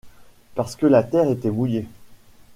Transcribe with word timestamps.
Parce 0.55 0.75
que 0.75 0.87
la 0.87 1.03
terre 1.03 1.29
était 1.29 1.51
mouillée. 1.51 1.85